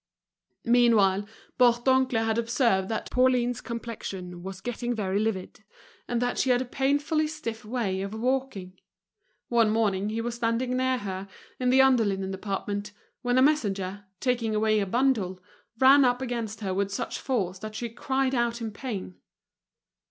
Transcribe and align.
Meanwhile, 0.65 1.27
Bourdoncle 1.59 2.25
had 2.25 2.39
observed 2.39 2.89
that 2.89 3.11
Pauline's 3.11 3.61
complexion 3.61 4.41
was 4.41 4.59
getting 4.59 4.95
very 4.95 5.19
livid, 5.19 5.63
and 6.07 6.19
that 6.23 6.39
she 6.39 6.49
had 6.49 6.59
a 6.59 6.65
painfully 6.65 7.27
stiff 7.27 7.63
way 7.63 8.01
of 8.01 8.15
walking. 8.15 8.79
One 9.47 9.69
morning 9.69 10.09
he 10.09 10.19
was 10.19 10.33
standing 10.33 10.75
near 10.75 10.97
her, 10.97 11.27
in 11.59 11.69
the 11.69 11.83
under 11.83 12.03
linen 12.03 12.31
department, 12.31 12.93
when 13.21 13.37
a 13.37 13.43
messenger, 13.43 14.05
taking 14.19 14.55
away 14.55 14.79
a 14.79 14.87
bundle, 14.87 15.39
ran 15.77 16.03
up 16.03 16.19
against 16.19 16.61
her 16.61 16.73
with 16.73 16.91
such 16.91 17.19
force 17.19 17.59
that 17.59 17.75
she 17.75 17.87
cried 17.87 18.33
out 18.33 18.59
with 18.59 18.73
pain. 18.73 19.19